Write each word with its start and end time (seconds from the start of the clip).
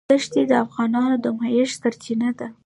دښتې 0.09 0.41
د 0.49 0.53
افغانانو 0.65 1.15
د 1.23 1.25
معیشت 1.39 1.75
سرچینه 1.81 2.29
ده. 2.39 2.47